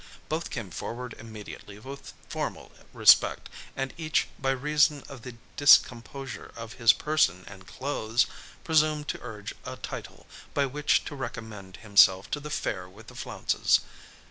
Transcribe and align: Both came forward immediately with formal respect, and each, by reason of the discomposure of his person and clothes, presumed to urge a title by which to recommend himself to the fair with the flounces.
Both 0.29 0.49
came 0.49 0.71
forward 0.71 1.13
immediately 1.19 1.77
with 1.77 2.13
formal 2.27 2.71
respect, 2.91 3.49
and 3.75 3.93
each, 3.97 4.27
by 4.39 4.49
reason 4.49 5.03
of 5.07 5.21
the 5.21 5.35
discomposure 5.57 6.51
of 6.55 6.73
his 6.73 6.91
person 6.91 7.43
and 7.47 7.67
clothes, 7.67 8.25
presumed 8.63 9.07
to 9.09 9.21
urge 9.21 9.53
a 9.63 9.75
title 9.75 10.25
by 10.55 10.65
which 10.65 11.05
to 11.05 11.13
recommend 11.15 11.77
himself 11.77 12.31
to 12.31 12.39
the 12.39 12.49
fair 12.49 12.89
with 12.89 13.09
the 13.09 13.15
flounces. 13.15 13.81